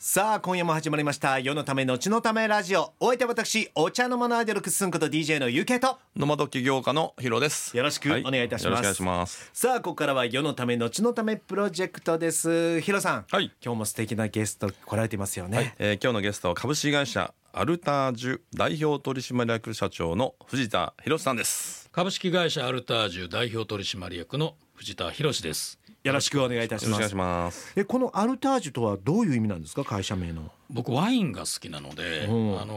[0.00, 2.92] さあ今夜も始まりました世のため後のためラジオ。
[3.00, 5.98] お相手は私お茶の間のアイドルくっすんこと DJ のゆけと。
[6.14, 7.76] ノマド起業家のヒロです。
[7.76, 8.70] よろしくお願いいたします。
[8.70, 9.50] よろしくお願いします。
[9.52, 12.80] さあここからは世のため後のためプロジェクトです。
[12.80, 13.50] ヒロさん、はい。
[13.60, 21.88] 今日も素敵なゲスト来られてますよね、はい、えー今日のゲストは株式会社アルタージュ代表取締役社長の藤田博さんです。
[21.90, 27.14] 株式会社アルタージュ代表取締役の藤田博ですよろしくお願いいたします。
[27.14, 27.72] ます。
[27.76, 29.84] えこのアルタージュとはどういう意味なんですか？
[29.84, 30.50] 会社名の。
[30.70, 32.60] 僕ワインが好きなので、うん。
[32.60, 32.74] あの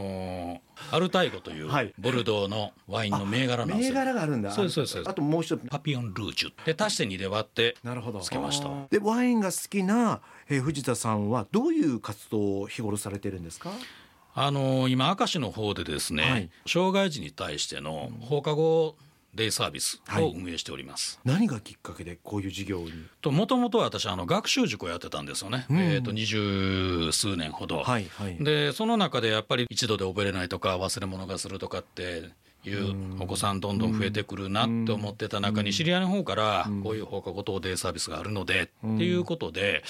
[0.56, 0.58] ー
[0.90, 1.94] アルタイゴというはい。
[1.98, 4.50] ボルドーのワインの銘柄なんです銘よ、柄があるんだ。
[4.50, 5.08] そうですそうです。
[5.08, 5.60] あともう一つ。
[5.68, 8.20] パピオンルージュで足して2で割ってなるほど。
[8.20, 8.68] つけました。
[8.90, 10.20] でワインが好きな、
[10.50, 13.70] えー藤田さんはどういう活動を日頃されてるんですか？
[14.34, 16.50] あのー今明石の方でですね、はい。
[16.66, 18.96] 障害児に対しての放課後
[19.34, 22.92] デイサービスを運営しております、何がきっかけでこういう事業に？
[23.20, 25.78] ともともと私あの学習塾をやってたんですよね、うん。
[25.78, 28.36] えー、と二十数年ほど、はいはい。
[28.44, 32.30] でその中でやっぱり一度で覚えれないとか忘れ物がするとかって
[32.64, 39.82] いうお子さんどんどん増えてくるなって思ってた中に知り合いの方からこういう放課後等デイサービスがあるのでっていうことで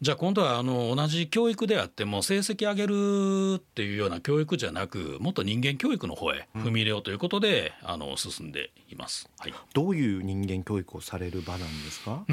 [0.00, 9.28] じゃあ今度はあの同じ教育であっても成績上げるっていうような教育じゃなくもっと人間教育の方へ踏み入れようということであの進んでいます。
[9.38, 9.54] はい。
[9.72, 12.24] どういう人間教育をされる場なんですか、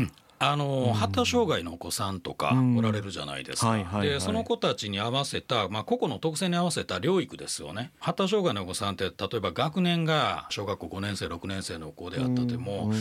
[0.43, 2.77] あの発達障害のお子さんとかうん。
[2.77, 4.09] おられるじゃないですか、はいはいはい。
[4.09, 7.91] でその子たちに合わせた、まあ、個々の特性に合わせた療育ですよね。
[7.99, 12.95] 発達障害のお子さんって例えば学年が小学校5年生6年生の子であったても、うん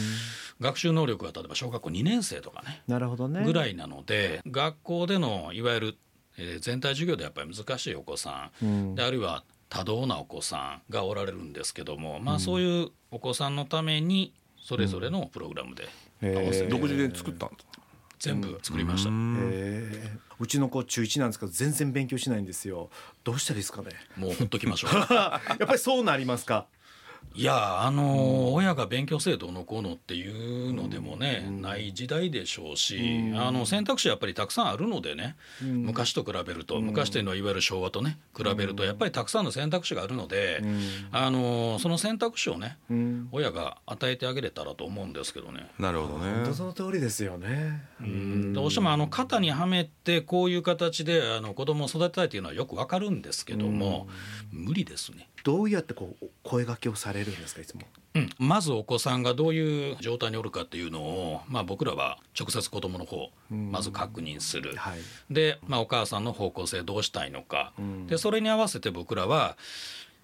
[0.60, 3.44] 学習能力が例えば小学校2年生とかねなるほどね。
[3.44, 5.98] ぐらいなので学校でのいわゆる、
[6.36, 8.94] えー全体授業でやっぱり難しいお子さん。
[8.94, 15.88] であるいは多動なお子さんがおられるんですけども、まあ、そういうお子さんのためにそれぞれのプログラムで
[16.22, 17.66] 合わせて独自で作ったんです。
[18.18, 19.10] 全部作りました。
[19.10, 20.30] えー。
[20.40, 22.90] うちの子中1なんですけど全然勉強しないんですよ。
[23.24, 23.90] どうしたらいいですかね。
[24.16, 24.90] もうほっときましょう。
[25.12, 26.66] やっぱりそうなりますか
[27.34, 40.62] いやあのー親が勉強制度のこうのっていうのでもね、ない時代でしょうし、あの選択肢やっぱりたくさんあるのでね、昔と比べると、昔というのはいわゆる昭和とね比べるとやっぱりたくさんの選択肢があるので、
[41.12, 43.28] あのーその選択肢をね、ん。
[43.30, 45.70] 親が与えてあげれたらと思うんですけどね。
[45.78, 46.54] なるほど本当ね。
[46.54, 47.82] その通りですよね。
[48.52, 54.08] どうしてもあの型にはめてこういう形であの子供を育てたいというのはよくわかるんですけども、
[54.52, 55.28] 無理ですね。
[55.44, 57.82] どうやってこう声掛けをされるんですかいつも？
[58.14, 64.98] うん、まずお子さんがどういう状態におるかっていうのを、まあ、僕らは直接子どもの方まず確認する、はい。
[65.30, 67.72] で、まあ、お母さんの方向性どうしたいのか、
[68.08, 69.56] でそれに合わせて僕らは、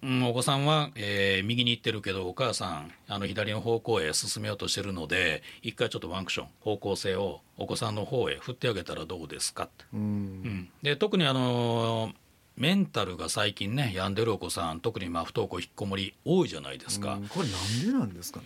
[0.03, 9.85] うん、お子さんは、えー右に行ってるけどお母さんあの左の方向へ進めようとしてるので一回ちょっとワンクション方向性をお子さんの方へ振ってあげたらどうですかって。
[9.93, 9.99] うん。
[9.99, 10.69] うん。
[10.83, 12.11] で特にあの
[12.57, 17.19] メンタルが最近ね病んでるお子さん特にまあ不登校引きこもり多いじゃないですか。
[17.29, 18.45] これなんでなんですかね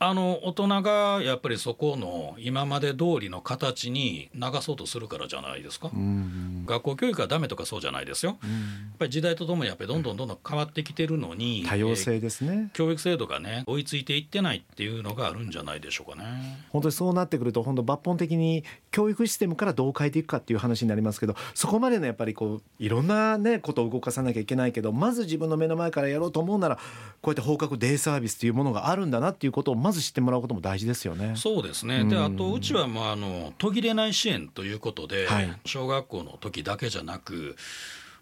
[0.00, 6.64] あの大人がやっぱりそこの今まで通りの形に流そうとするからじゃないですか、うん。
[6.66, 8.48] 学校教育がダメとかそうじゃないですよ、や
[8.94, 12.70] っぱり時代とともにやっぱりどんどんどんどん変わってきてるのに多様えー性ですね。
[12.72, 16.66] 教育制度がね追いついていってないっていうのがあるんじゃないでしょうかね。
[16.70, 26.76] 本当にそうなってくると本当抜本的に教育システムからどう変えていくかっていう話になりますけどそこまでのやっぱりこういろんなねことを動かさなきゃいけないけどまず自分の目の前からやろうと思うなら
[27.22, 31.34] こうやって放課後デイサービスというものがあるんだなっていうことをまず知ってもらうことも大事ですよね。
[31.36, 35.52] そうですね、であとうちはまああの途切れない支援ということで、はい。
[35.66, 37.54] 小学校の時だけじゃなく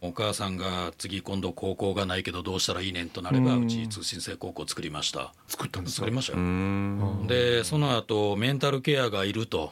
[0.01, 5.33] お母さんが次今度高校がないけどどうしたらいいねんとなれば、うち通信制高校作りました。
[5.47, 7.27] 作ったんです作りましたよ、うん。
[7.28, 9.71] でその後メンタルケアがいると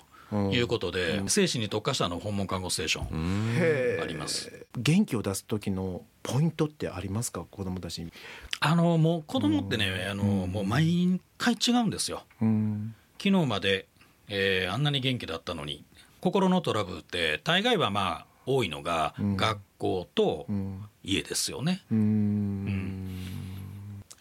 [0.53, 4.67] いうことで、精神に特化したあの訪問看護ステーションあります。
[4.77, 7.45] 元気を出す時のポイントってありますか？
[7.51, 8.13] 子どもたちに。
[8.61, 12.25] あのもう子供ってね、あのもう毎回違うんですよ。
[12.41, 12.95] うん。
[13.19, 13.87] 昨日まで、
[14.29, 15.85] えーあんなに元気だったのに
[16.21, 20.85] 心のトラブルって大概はまあ多いのが、学校とうん。
[21.03, 21.83] 家ですよね。
[21.91, 23.30] うん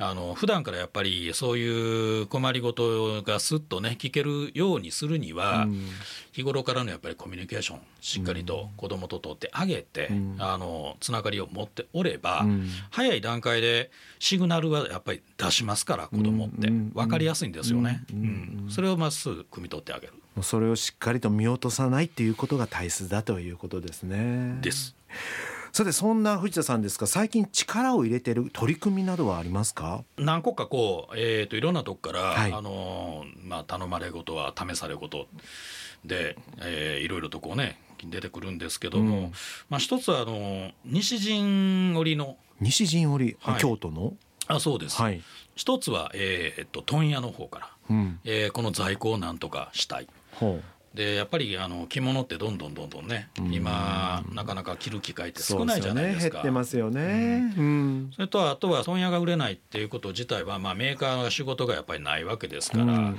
[0.01, 5.68] あの普段からやっぱりそういう困りごとがすっとね聞けるようにするには、
[6.31, 12.46] 日頃からのやっぱりコミュニケーションしっかりと子どもと取ってあげて、あのつながりを持っておれば、
[12.92, 16.69] 早い段階でシグナルはやっぱり出しますから子どもって。
[16.69, 20.13] 分かりやすいんですよね、うんそれをまっすぐ汲み取ってあげる。
[20.42, 24.60] それをしっかりと見落とさないっていうことが大切だということですね。
[24.62, 24.95] です。
[25.71, 30.04] さてそんな藤田さんですが最近力を入れてる取り組みなどはありますか？
[30.18, 32.54] 何個かこう、えー、といろんなとこから、はい。
[32.54, 35.27] あのーまあ、頼まれ事は試され事
[36.04, 39.31] で、えーいろいろとこうね出てくるんですけども、
[39.69, 43.60] まあ、一つはあの西陣織の西陣織、はい。
[43.60, 44.13] 京都の？
[44.48, 45.21] あそうです、はい、
[45.56, 50.07] 一つは、えーっと問屋の方から、うん、えーこの在庫をなんとかしたい。
[50.33, 50.60] ほ
[50.94, 56.42] でやっぱりあの着物ってどんどんどんどんね今なかなか着る機会ってう少ないじゃないですか。
[56.42, 57.54] そうよね減ってますよね。
[57.58, 63.18] うん、それとあとは問屋が売れないっていうこと自体は、まあ、メーカーが仕事がやっぱりないわけですから、うん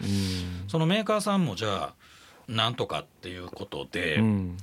[0.69, 1.95] そのメーカーさんもじゃあ
[2.49, 4.57] なんとかっていうことで、うん。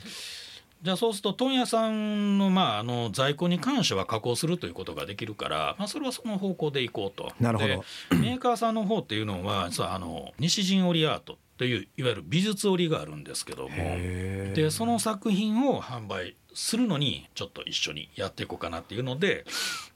[0.84, 7.32] じゃあそうすると問屋さんの,、まああの在庫に関しては加工するということができるから、まあ、それはその方向でいこうと。
[7.40, 7.70] なるほど。
[7.70, 7.82] で
[8.18, 13.76] メーカーさんの方っていうのは実はあの西陣織アートといういわゆる美術織があるんですけども
[14.54, 19.46] でその作品を販売するのにちょっと一緒にやっていこうかなっていうので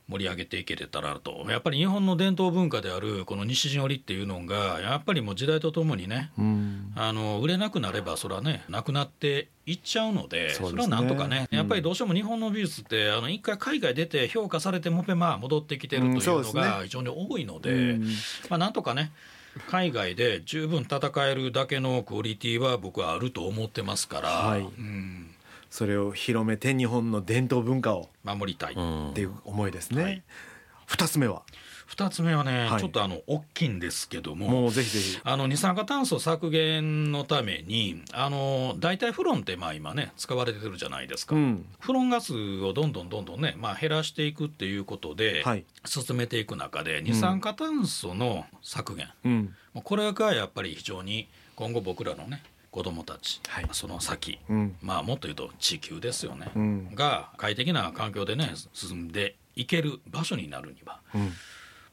[0.07, 1.45] 盛り上げていけれたらと。
[1.47, 6.91] やっぱり日本の伝統文化であるこの西陣織っていうのがやっぱりもう時代とともにねうん。
[6.95, 11.57] あの売れなくなればそれはねなくなっていっちゃうのでそれはなんとかね、うん。
[11.57, 18.01] やっぱりどうしても日本の美術ってあの一回海外出て評価されてもまあ戻ってきてるというのが非常に多いので、うん。
[18.49, 19.11] まあ、なんとかね
[19.67, 24.61] 海外で十分戦えるだけのクオリティは僕はあると思ってますから、はい。
[24.61, 25.31] うん。
[25.69, 28.09] それを広めて日本の伝統文化を。
[28.23, 28.73] 守りたい。
[28.73, 30.23] うんっていう思いですね、はい
[30.91, 31.43] 二つ目は？
[31.87, 32.79] 二つ目はね、はい。
[32.81, 35.19] ちょっとあの大きいんですけどももうぜひぜひ。
[35.23, 41.65] あの二酸化炭素削減のためにあの代替フロンってまあ今ね使われてるじゃないですか、うん。
[41.79, 45.65] フロンガスをどんどんどんどんね、まあ、減らしていくっていうことで、はい。
[45.85, 49.55] 進めていく中で二酸化炭素の削減、うん。
[49.73, 53.67] これがやっぱり非常に今後僕らのね子どもたち、はい。
[53.71, 54.75] その先、うん。
[54.81, 56.95] まあもっと言うと地球ですよね、うん。
[56.95, 61.31] が快適な環境でね進んでいける場所になるにはうん。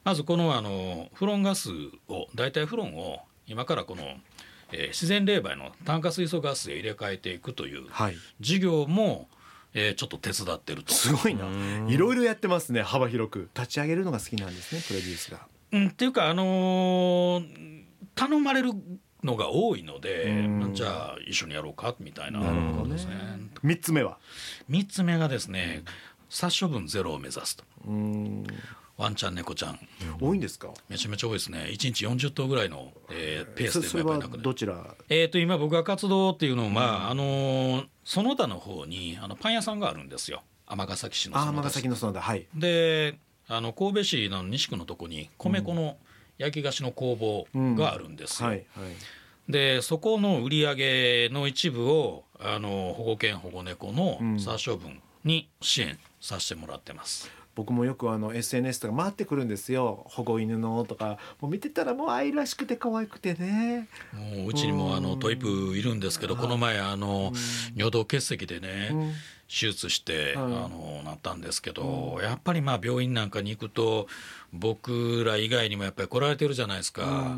[0.03, 1.69] まずこのあのフロンガス
[2.07, 4.03] を代替フロンを今からこの、
[4.71, 8.15] えー自然冷媒の炭化水素ガスへ入れ替えていくというはい。
[8.39, 9.27] 事業も、
[9.73, 10.93] えーちょっと手伝ってると。
[10.93, 11.45] すごいな。
[11.87, 13.49] いろいろやってますね幅広く。
[13.55, 15.47] 立ち上げるのが好きなんですねプロデュースが。
[15.71, 17.79] うん、っていうか、あのー
[18.15, 18.71] 頼まれる
[19.23, 20.73] のが多いのでうん。
[20.73, 22.39] じゃあ一緒にやろうかみたいな。
[22.39, 22.77] なるほどね。
[22.79, 23.13] ことですね。
[23.63, 24.17] 三つ目は
[24.69, 25.83] ？3つ目がですね
[26.29, 27.63] 殺処分ゼロを目指すと。
[27.87, 28.45] うん。
[28.97, 29.79] ワンちゃん猫ちゃん。
[30.19, 30.69] 多いんですか？
[30.89, 31.67] めちゃめちゃ多いですね。
[31.71, 34.95] 1日40頭ぐらいの、えーペースでそそれはやっぱりなくなるどちら？
[35.09, 40.43] えー、と今僕が活動っていうのは、あのー園田の方にあのパン屋さんがあるんですよ。
[40.67, 42.45] 尼崎市の尼崎の園田はい。
[42.55, 43.17] で
[43.47, 45.97] あの神戸市の西区のとこに米粉の
[46.37, 49.51] 焼き菓子の工房があるんですよ、はいはい。
[49.51, 54.39] でそこの売り上げの一部をあの保護犬保護猫のうん。
[54.39, 60.05] 殺処分に支援させてもらってます、僕もよくあの SNS とか回ってくるんですよ。
[60.09, 61.17] 保護犬のとか。
[61.41, 63.89] もう見てたらもう愛らしくて可愛くてね。
[64.13, 67.33] もううちにもあのトイプいるんですけどこの前あの
[67.75, 69.11] 尿道結石でね、うん。
[69.49, 70.45] 手術して、はい。
[70.45, 74.07] あのなったんですけど、やっぱりまあ病院なんかに行くと
[74.53, 77.37] 僕ら以外にもやっぱり来られてるじゃないですか、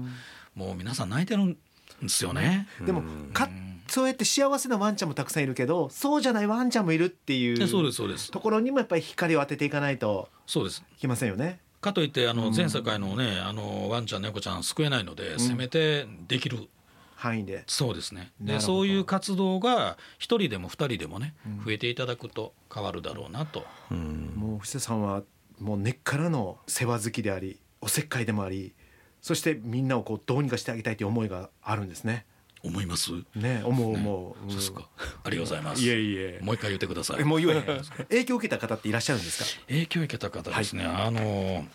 [0.54, 1.58] もう皆さん泣いてるん
[2.02, 2.68] ですよね。
[2.86, 3.04] でも
[3.34, 3.50] か
[3.88, 8.32] そうやって幸せなワンちゃんもたくさんいるけどそうじゃないワンちゃんもいるっていでそうでうすそうです。
[8.32, 10.84] ところにもやっぱり光を当てていかないとそうです。
[10.98, 11.60] いけませんよね。
[11.82, 16.70] かといってあの全世界のねあのワンちゃん猫ちゃん救えないので、せめてできる
[17.16, 17.64] 範囲で。
[17.68, 18.32] そうですね。
[18.40, 21.34] でそういう活動が一人でも二人でもね
[21.66, 25.24] 増えていただくと変わるだろうなと、もう藤田さんは
[25.60, 28.74] もう根っからの世話好きでありおせっかいでもあり
[29.22, 32.26] そしてみんなをこうどうにかしてあげたいという思いがあるんですね。
[32.64, 34.50] 思います、ね思う思う。
[34.52, 34.88] そうですか。
[35.24, 35.82] ありがとうございます。
[35.82, 36.40] いえいえ。
[36.44, 37.24] もう一回言ってください。
[37.24, 37.64] もう言えへん。
[38.10, 39.62] 影響を受けた方っていらっしゃるんですか？
[39.68, 41.66] 影響を受けた方ですね、あの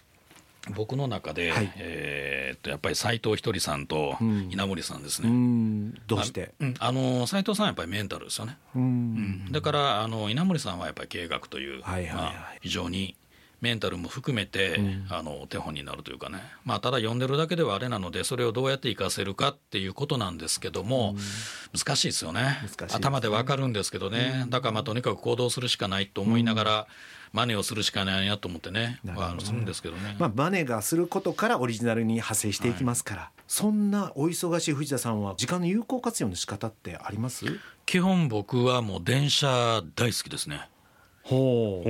[0.74, 1.72] 僕の中で、はい。
[1.76, 4.48] えーっとやっぱり斎藤ひとりさんとうん。
[4.52, 5.30] 稲森さんですうね。
[5.32, 5.94] ん。
[6.06, 6.52] どうして？
[6.60, 6.74] うん。
[6.78, 8.56] あの斎藤さんはやっぱりメンタルですよね、
[9.50, 12.14] だからあの稲森さんはやっぱり経営学という、はいはいはい。
[12.14, 13.16] まあ、非常に
[13.66, 15.06] メンタルも含めて、うん。
[15.10, 21.14] あのお手本になるというかね、まあ、ただ読んでるだけではあれなのでそれをどうやって活かせるかっていうことなんですけども、
[21.74, 22.42] 難しいですよね。
[22.42, 22.68] ね。
[22.92, 26.86] 頭でわかるんですけどね、だからまあとにかく行動するしかないと思いながら、
[27.32, 29.12] 真似をするしかないなと思ってねね。
[29.16, 30.16] まあするんですけどね。
[30.18, 33.30] まあバネがすることからオリジナルに派生していきますから。
[33.48, 37.44] そんなお忙しい藤田さんは時間の有効活用の仕方ってあります？
[37.84, 40.68] 基本僕はもう電車大好きですね。
[41.26, 41.88] ほう。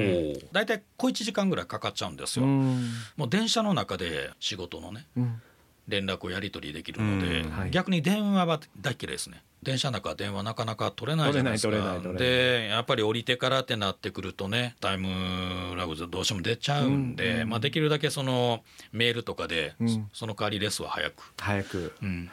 [0.53, 2.47] 大体小1時間ぐらいかかっちゃうんですよ。
[2.47, 2.91] うん。
[3.17, 5.43] もう電車の中で仕事のねうん。
[5.89, 7.71] 連絡をやり取りできるので、うんはい。
[7.71, 9.43] 逆に電話は大っ嫌いですね。
[9.67, 11.99] 電車の中は電話なかなか取れないじゃないですか。
[12.17, 18.61] でやっぱり降りてからってなってくるとねタイムラグどうしても出ちゃうんで、まあ、できるだけその
[18.93, 20.09] メールとかで、うん。
[20.13, 21.93] その代わりレスは早く、早く。
[22.01, 22.31] ね、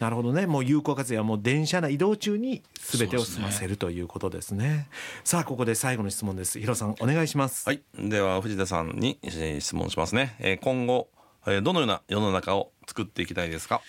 [0.00, 0.46] なるほどね。
[0.46, 4.88] もう有効活用はもう電車の移動中に全てを済ませるということですね。
[5.22, 6.58] さあここで最後の質問です。
[6.58, 7.68] ヒロさんお願いします。
[7.68, 10.36] はい、では藤田さんにえー質問しますね。
[10.38, 11.08] えー今後、
[11.46, 13.80] えーどのような世の中を作っていきたいですか？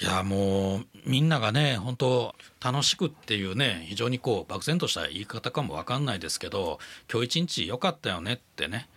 [0.00, 6.78] いやもうみんながね本当楽しくっていうね非常にこう漠然とした言い方かも分かんないですけど
[7.12, 8.88] 今日一日良かったよねってね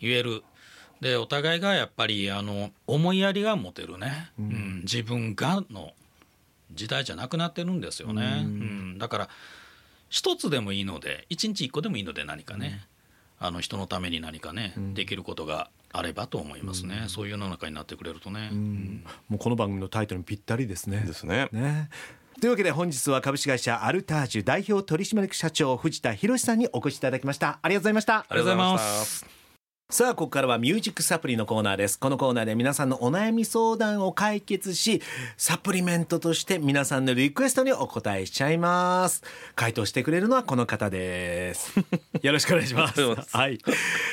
[0.00, 0.42] 言える。
[1.00, 4.80] でお互いがやっぱりあの思いやりが持てるね、うん。
[4.82, 5.92] 自分がの
[6.72, 8.98] 時代じゃなくなってるんですよね、うん。
[8.98, 9.28] だから
[10.08, 12.80] 一つでもいいので一日一個でもいいので何かね、
[13.38, 18.50] あの人のために何かね、できることがあればと思いますね、そういう世の中になってくれるとね。
[18.52, 19.04] うん。
[19.28, 21.04] もうこの番組のタイトルにぴったりですね。
[21.06, 21.48] ですね。
[21.52, 21.88] ね。
[22.40, 27.58] というわけで本日は株式会社アルタージュ代表取締役社長藤田博さんにお越しいただきました。
[27.62, 28.18] ありがとうございました。
[28.18, 29.37] ありがとうございます。
[29.90, 31.98] さあここからはミュージックサプリのコーナーです。
[31.98, 35.00] このコーナーで皆さんのお悩み相談を解決し
[35.38, 39.22] サプリメントとして皆さんのリクエストにお答えしちゃいます。
[39.54, 41.72] 回答してくれるのはこの方です。
[42.20, 43.00] よろしくお願いします。
[43.00, 43.58] はい、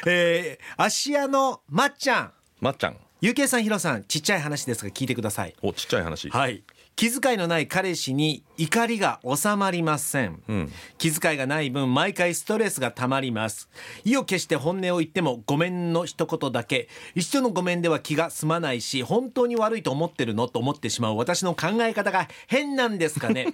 [0.07, 2.31] えー、芦屋のまっちゃん。
[2.61, 5.53] まっちゃん、ゆうけいさんひろさんちっちゃい話ですが聞いてください。
[5.61, 6.29] おちっちゃい話。
[6.29, 6.63] はい
[6.95, 10.71] 気遣いのない彼氏に怒りが収まりません、うん。
[10.97, 13.69] 気遣いがない分毎回ストレスがたまります。
[14.05, 16.87] 意を決して本音を言ってもごめんの一言だけ。
[17.13, 20.47] 一度のごめんでは気が済まないし本当に悪いと思ってるの？
[20.47, 21.17] と思ってしまう。
[21.17, 23.53] 私の考え方が変なんですかね？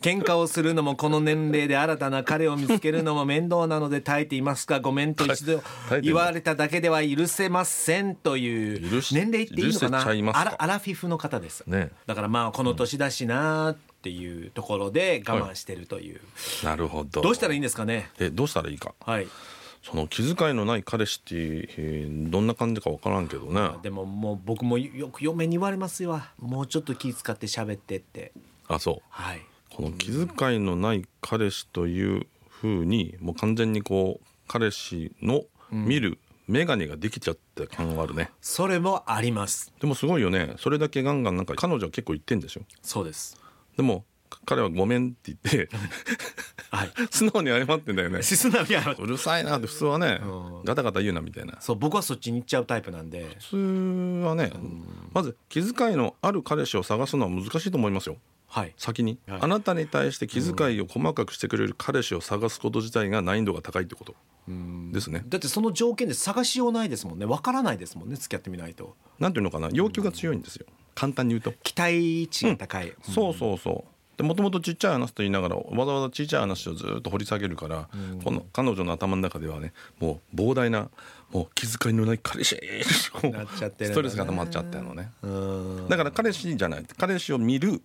[0.00, 5.60] 喧嘩をするのもこの年齢で新たな彼を見つけるのも面倒なので耐えていますがごめんと一度
[6.02, 10.00] 言われただけでは許せませんという年齢っていいのかな？
[10.58, 11.64] アラフィフの方です。
[11.66, 11.90] ね。
[12.06, 16.20] だからまあこの年だしなっていうところで我慢してるという、
[16.62, 17.20] なるほど。
[17.20, 18.10] どうしたらいいんですかね？
[18.20, 18.94] えどうしたらいいか？
[19.00, 19.26] はい。
[19.82, 21.34] その気遣いのない彼氏って、
[21.76, 23.70] えーどんな感じかわからんけどね。
[23.82, 26.20] でももう僕もよく嫁に言われますよ。
[26.38, 28.32] もうちょっと気使って喋ってって。
[28.68, 29.02] あ、そう。
[29.08, 29.40] はい
[29.78, 36.18] この気遣いのない彼氏というふうにもう完全にこう彼氏の見る
[36.48, 39.72] 眼鏡ができちゃった感があるね、それもあります。
[39.80, 40.54] でもすごいよね。
[40.58, 42.56] それだけガンガンなんか彼女は結構言ってんでし。
[42.56, 43.40] ょそうです。
[43.76, 44.04] でも
[44.46, 45.68] 彼は「ごめん」って言って
[46.72, 46.92] はい。
[47.12, 48.20] 素直に謝ってんだよね。
[48.22, 49.02] 素直に謝って。
[49.02, 50.64] うるさいなって普通はねうん。
[50.64, 51.60] ガタガタ言うなみたいな。
[51.60, 53.36] そう僕はそっちに行っちゃうタイプなんで。
[53.38, 53.56] 普通
[54.26, 54.50] はね
[55.12, 58.16] まず気遣いのある彼氏を探すのは難しいと思いますよ
[58.48, 58.74] はい。
[58.76, 59.38] 先に、はい。
[59.42, 64.14] あなたに対して気遣いを細かくしてくれる彼氏を探すこと自体が難易度が高いってこと。
[64.92, 65.22] ですね。
[65.28, 67.26] だってその条件で探しようないですもんね。
[67.26, 68.16] わからないですもんね。
[68.16, 68.96] 付き合ってみないと。
[69.18, 69.68] なんていうのかな？
[69.72, 70.64] 要求が強いんですよ。
[70.94, 74.16] 簡単に言うと、期待値が高い、そうそうそう。
[74.16, 77.88] でもともとちっちゃい話と言いながらわざわざちっちゃい話をずっと掘り下げるから、
[78.24, 80.88] この彼女の頭の中ではねもう膨大な
[81.30, 82.58] もう気遣いのない彼氏
[83.22, 83.92] なっちゃってるんだね。
[83.92, 85.12] ストレスが溜まっちゃったのね。
[85.22, 85.88] うん。
[85.88, 86.86] だから彼氏じゃない。
[86.96, 87.80] 彼氏を見る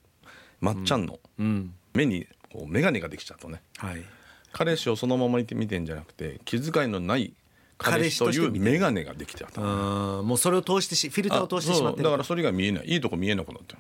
[0.63, 1.73] まっちゃんのうん。
[1.93, 3.61] 目にこう眼鏡ができちゃったね。
[3.77, 4.03] はい。
[4.51, 7.33] 彼氏をそのまま見て見てんじゃなくて気遣いのない
[7.77, 12.85] 彼氏という眼鏡ができちゃったうんもうそれを通してしフィルターを通してしまってだからそれが見えない。
[12.87, 13.75] いいとこ見えなくなって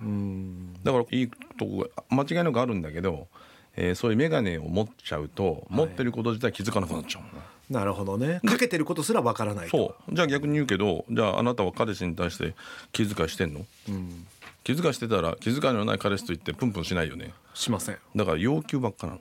[0.83, 3.27] だからいいとこが間違いなくあるんだけど、
[3.77, 7.27] えーそういう眼鏡を持っちゃうと、持ってること自体気づかなくなっちゃうの。
[7.39, 8.41] ねなるほどね。
[8.45, 9.77] かけてることすらわからないと。
[9.77, 10.15] そう。
[10.15, 12.55] じゃあ逆に言うけどじゃああなたは彼氏に対して
[12.91, 13.65] 気遣いしてんの？
[13.89, 14.27] うん
[14.63, 17.33] 気遣いしてたら気遣いのない彼氏と言ってプンプンしないよね。
[17.53, 17.97] しません。
[18.15, 19.19] だから要求ばっかなの。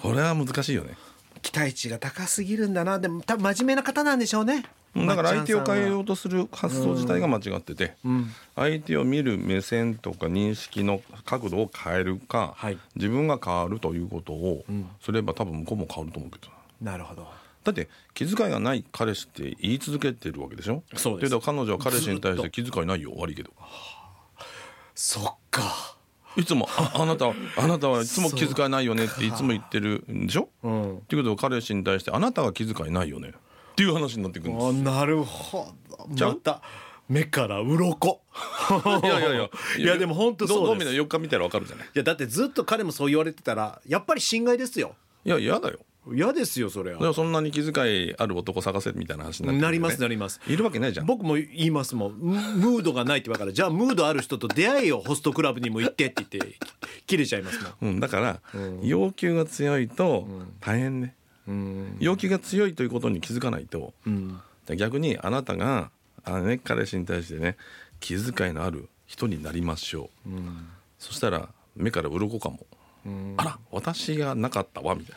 [0.00, 0.96] これは難しいよね。
[1.42, 2.98] 期待値が高すぎるんだな。
[2.98, 4.64] でも多分真面目な方なんでしょうね。
[4.96, 8.32] だから相手を変えよううとする発想自体が間違ってて、ん。
[8.54, 12.78] 相手を見る目線とか認識の角度を変えるか、はい。
[12.94, 14.88] 自分が変わるということをん。
[15.02, 16.48] すれば多分向こうも変わると思うけど。
[16.80, 17.26] ななるほど。
[17.62, 20.82] だって気遣いがない彼氏って言い続けてるわけでしょ？
[20.94, 21.32] そうです。
[21.32, 23.12] だから彼女は彼氏に対して気遣いないよ。
[23.16, 23.50] 悪いけど
[24.96, 25.96] そっか。
[26.36, 30.48] いつもああなたはあなたはいつも気遣いないよねっていつも言ってるんでしょ？
[30.64, 30.96] うん。
[30.98, 33.28] っていうことは彼氏に対してあなたは気遣いないよね？
[33.28, 33.32] っ
[33.76, 34.66] ていう話になっていくんです。
[34.66, 35.72] あなるほ
[36.08, 36.14] ど。
[36.16, 36.30] ちゃう？
[36.30, 36.60] また
[37.08, 38.20] 目から鱗。
[39.04, 39.50] いやいやいや。
[39.78, 40.66] いやでも本当そうです。
[40.66, 41.86] どう見たら4日見たら分かるじゃない？
[41.86, 44.94] いやだってずっと彼もそう言われてたらやっぱり侵害ですよ。
[45.24, 45.78] いや嫌だよ
[46.14, 47.14] 嫌ですよそれは。
[47.14, 49.60] そんなに気遣いある男探せみたいな話になね。
[49.60, 50.40] なりますなります。
[50.46, 51.06] いるわけないじゃん。
[51.06, 52.12] 僕も言いますもん。
[52.12, 53.52] ムムードがないって言うから。
[53.52, 56.58] じゃあムードある人と出会えよホストクラブにも行ってって言って
[57.06, 57.92] 切れちゃいますもん。
[57.92, 58.80] うん、だから、うん。
[58.82, 60.26] 要求が強いと
[60.60, 61.14] 大変ね、
[61.48, 61.96] うん。
[62.00, 63.94] 要求が強いということに気づかないと。
[64.06, 64.40] うん。
[64.76, 65.90] 逆にあなたが
[66.24, 67.56] あの、ね、彼氏に対してね
[68.00, 70.30] 気遣いのある人になりましょう、
[70.98, 72.66] そしたら目から鱗かも、
[73.36, 75.16] あら私がなかったわみたい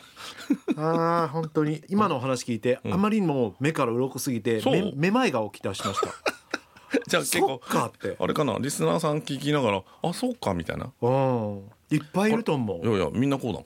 [0.76, 1.82] あー本当に。
[1.88, 6.06] 今のお話聞いて、あまりにも目から鱗すぎてめめまいが起きたしました。
[6.06, 6.12] な
[7.06, 8.16] じゃあ結そ構っかって。
[8.18, 10.92] あれかなリスナーさん聞きながらあそうかみたいな。
[11.00, 11.70] うん。
[11.90, 13.60] いっぱいいると思いうやいやみんなこうだ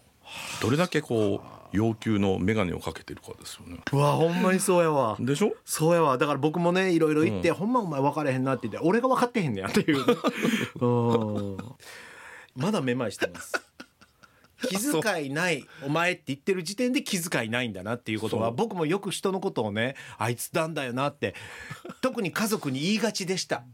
[0.63, 3.81] どれだけこう要求の眼鏡をかけてるかですよね。
[3.93, 5.17] うわほんまにそうやわ。
[5.21, 5.53] でしょ？
[5.65, 6.17] そうやわ。
[6.19, 10.07] だから僕もねいろいろ言って、ほんまお前分かれへんなって言って俺が分かってへんねやっていう。
[10.07, 10.15] ね
[10.81, 11.57] うん。
[12.57, 13.53] まだめまいしてます
[14.69, 21.35] 気遣いないお前って言ってる時点で気遣いないんだなっていうことは僕もよく人のことをねあいつなんだよなって
[22.01, 23.65] 特に家族に言いがちでした、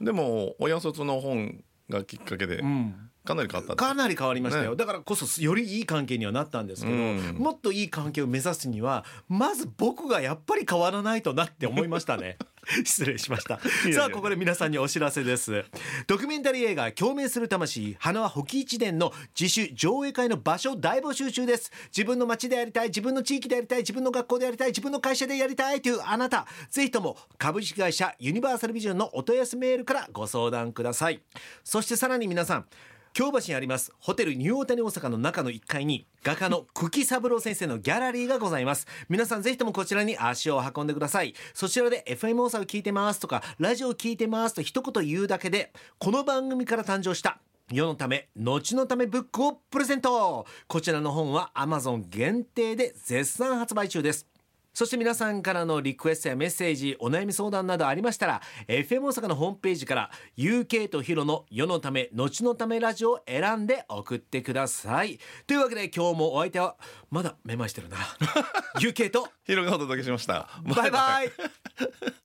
[0.00, 4.76] でも親卒の本がきっかけでうん、かなり変わったかなり変わりましたよ、ね。
[4.76, 7.36] だからこそよりいい関係にはなったんですけど、うん。
[7.38, 12.38] もっといい関係を目指すにはまず僕がやっぱり変わらないとなって思いましたね
[12.84, 13.58] 失礼しました。
[13.94, 15.64] さあここで皆さんにお知らせです。
[16.06, 21.70] ドキュメンタリー映画共鳴する魂花は保木一伝の自主上映会の場所大募集中です。
[21.94, 26.46] 自分の街でやりたい自分の地域でやりたい自分の学校でやりたい自分の会社でやりたいというあなた。
[26.70, 31.20] ぜひとも株式会社ユニバーサルビジョンのお問い合わせメールからご相談ください。
[31.62, 32.66] そしてさらに皆さん
[33.14, 38.88] 京橋にありますホテルニューオータニ大阪の中の1階に画家の久喜三郎先生のギャラリーがございます。
[39.08, 41.32] 皆さんぜひともこちらに足を運んでください。
[41.52, 47.38] そちらで FM 大阪聞いてますとかラジオ聞いてますと一言言うだけでこの番組から誕生した
[47.70, 50.44] 世のため後のためブックをプレゼント。
[50.66, 54.33] こちらの本は Amazon 限定で絶賛発売中です。
[54.74, 65.20] そして皆さんからのリクエストやメッセージお悩み相談などありましたら FM 大阪のホームページから UK とヒロの世のため後のためラジオを選んで送ってください。
[65.46, 66.76] というわけで今日もお相手は
[67.10, 67.98] まだめまいしてるな。
[68.80, 70.48] UK とヒロがお届けしました。
[70.64, 72.23] バイバイ